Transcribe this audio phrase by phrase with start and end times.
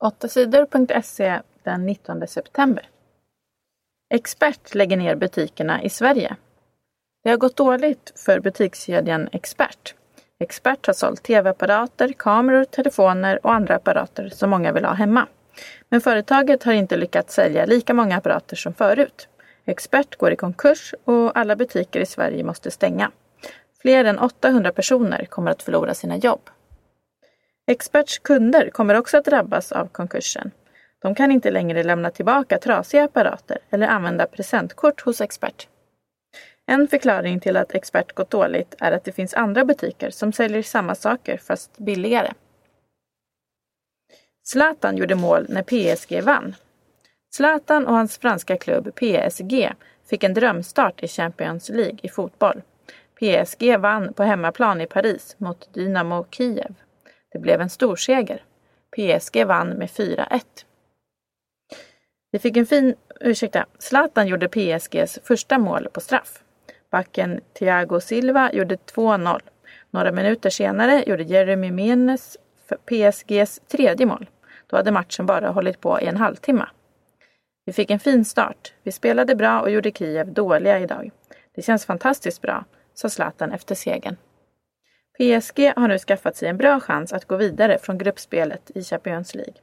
[0.00, 2.88] 8sidor.se den 19 september.
[4.14, 6.36] Expert lägger ner butikerna i Sverige.
[7.24, 9.94] Det har gått dåligt för butikskedjan Expert.
[10.38, 15.26] Expert har sålt tv-apparater, kameror, telefoner och andra apparater som många vill ha hemma.
[15.88, 19.28] Men företaget har inte lyckats sälja lika många apparater som förut.
[19.64, 23.10] Expert går i konkurs och alla butiker i Sverige måste stänga.
[23.82, 26.50] Fler än 800 personer kommer att förlora sina jobb.
[27.70, 30.50] Experts kunder kommer också att drabbas av konkursen.
[31.02, 35.68] De kan inte längre lämna tillbaka trasiga apparater eller använda presentkort hos Expert.
[36.66, 40.62] En förklaring till att Expert gått dåligt är att det finns andra butiker som säljer
[40.62, 42.32] samma saker fast billigare.
[44.44, 46.54] Zlatan gjorde mål när PSG vann.
[47.34, 49.72] Zlatan och hans franska klubb PSG
[50.06, 52.62] fick en drömstart i Champions League i fotboll.
[53.14, 56.74] PSG vann på hemmaplan i Paris mot Dynamo Kiev.
[57.32, 58.42] Det blev en storseger.
[58.96, 60.42] PSG vann med 4-1.
[62.32, 66.42] Vi fick en fin, ursäkta, Zlatan gjorde PSGs första mål på straff.
[66.90, 69.40] Backen Thiago Silva gjorde 2-0.
[69.90, 72.36] Några minuter senare gjorde Jeremy Menes
[72.86, 74.30] PSGs tredje mål.
[74.66, 76.66] Då hade matchen bara hållit på i en halvtimme.
[77.64, 78.72] Vi fick en fin start.
[78.82, 81.10] Vi spelade bra och gjorde Kiev dåliga idag.
[81.54, 82.64] Det känns fantastiskt bra,
[82.94, 84.16] sa Zlatan efter segern.
[85.20, 89.34] PSG har nu skaffat sig en bra chans att gå vidare från gruppspelet i Champions
[89.34, 89.54] League.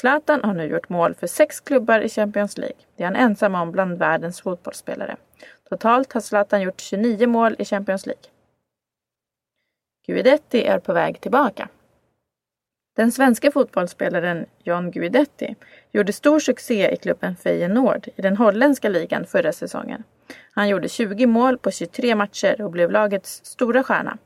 [0.00, 2.76] Zlatan har nu gjort mål för sex klubbar i Champions League.
[2.96, 5.16] Det är han ensam om bland världens fotbollsspelare.
[5.68, 8.22] Totalt har Zlatan gjort 29 mål i Champions League.
[10.06, 11.68] Guidetti är på väg tillbaka.
[12.96, 15.54] Den svenska fotbollsspelaren John Guidetti
[15.92, 20.04] gjorde stor succé i klubben Feyenoord i den holländska ligan förra säsongen.
[20.52, 24.18] Han gjorde 20 mål på 23 matcher och blev lagets stora stjärna.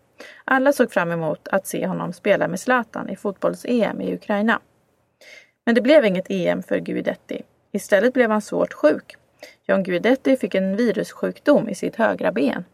[0.45, 4.61] Alla såg fram emot att se honom spela med Zlatan i fotbolls-EM i Ukraina.
[5.67, 7.43] Men det blev inget EM för Guidetti.
[7.73, 9.17] Istället blev han svårt sjuk.
[9.67, 12.65] John Guidetti fick en virussjukdom i sitt högra ben.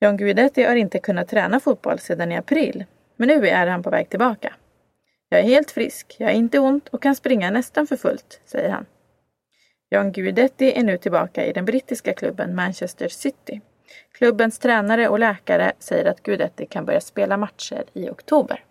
[0.00, 2.84] John Guidetti har inte kunnat träna fotboll sedan i april,
[3.16, 4.54] men nu är han på väg tillbaka.
[5.28, 8.70] Jag är helt frisk, jag har inte ont och kan springa nästan för fullt, säger
[8.70, 8.86] han.
[9.90, 13.60] John Guidetti är nu tillbaka i den brittiska klubben Manchester City.
[14.12, 18.64] Klubbens tränare och läkare säger att Guidetti kan börja spela matcher i oktober.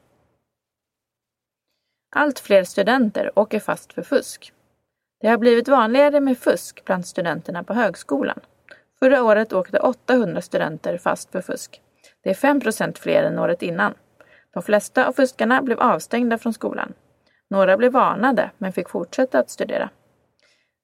[2.15, 4.53] Allt fler studenter åker fast för fusk.
[5.21, 8.39] Det har blivit vanligare med fusk bland studenterna på högskolan.
[8.99, 11.81] Förra året åkte 800 studenter fast för fusk.
[12.23, 13.93] Det är 5% fler än året innan.
[14.53, 16.93] De flesta av fuskarna blev avstängda från skolan.
[17.49, 19.89] Några blev varnade men fick fortsätta att studera.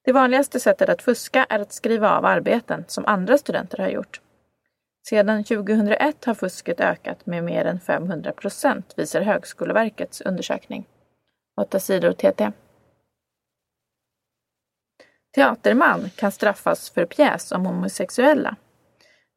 [0.04, 4.22] Det vanligaste sättet att fuska är att skriva av arbeten som andra studenter har gjort.
[5.10, 10.88] Sedan 2001 har fusket ökat med mer än 500 procent visar Högskoleverkets undersökning.
[11.62, 12.52] 8 sidor TT.
[15.36, 18.56] Teaterman kan straffas för pjäs om homosexuella.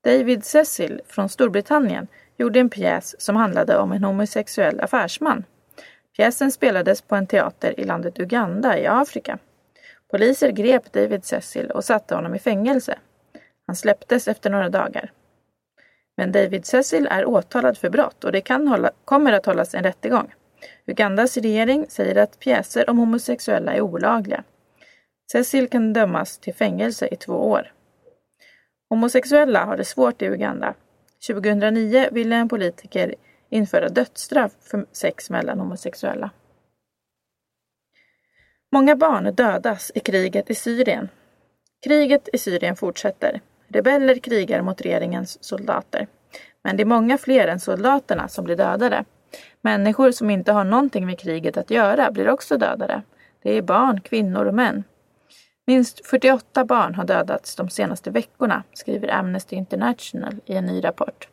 [0.04, 2.06] David Cecil från Storbritannien
[2.36, 5.44] gjorde en pjäs som handlade om en homosexuell affärsman.
[6.16, 9.38] Pjäsen spelades på en teater i landet Uganda i Afrika.
[10.10, 12.98] Poliser grep David Cecil och satte honom i fängelse.
[13.66, 15.12] Han släpptes efter några dagar.
[16.16, 19.82] Men David Cecil är åtalad för brott och det kan hålla, kommer att hållas en
[19.82, 20.34] rättegång.
[20.86, 24.44] Ugandas regering säger att pjäser om homosexuella är olagliga.
[25.32, 27.72] Cecil kan dömas till fängelse i två år.
[28.88, 30.74] Homosexuella har det svårt i Uganda.
[31.26, 33.14] 2009 ville en politiker
[33.48, 36.30] införa dödsstraff för sex mellan homosexuella.
[38.72, 41.08] Många barn dödas i kriget i Syrien.
[41.84, 43.40] Kriget i Syrien fortsätter.
[43.72, 46.06] Rebeller krigar mot regeringens soldater.
[46.64, 49.04] Men det är många fler än soldaterna som blir dödade.
[49.60, 53.02] Människor som inte har någonting med kriget att göra blir också dödade.
[53.42, 54.84] Det är barn, kvinnor och män.
[55.66, 61.28] Minst 48 barn har dödats de senaste veckorna, skriver Amnesty International i en ny rapport.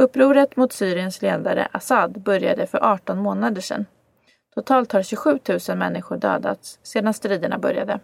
[0.00, 3.86] Upproret mot Syriens ledare Assad började för 18 månader sedan.
[4.54, 5.38] Totalt har 27
[5.68, 8.00] 000 människor dödats sedan striderna började.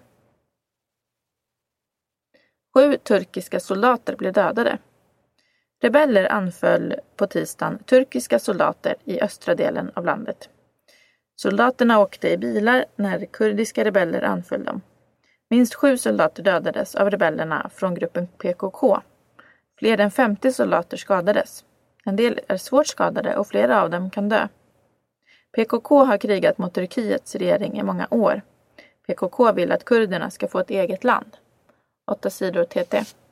[2.74, 4.78] Sju turkiska soldater blev dödade.
[5.82, 10.48] Rebeller anföll på tisdagen turkiska soldater i östra delen av landet.
[11.36, 14.80] Soldaterna åkte i bilar när kurdiska rebeller anföll dem.
[15.50, 19.00] Minst sju soldater dödades av rebellerna från gruppen PKK.
[19.78, 21.64] Fler än 50 soldater skadades.
[22.04, 24.48] En del är svårt skadade och flera av dem kan dö.
[25.56, 28.42] PKK har krigat mot Turkiets regering i många år.
[29.06, 31.36] PKK vill att kurderna ska få ett eget land.
[32.06, 33.23] 8 sidor TT.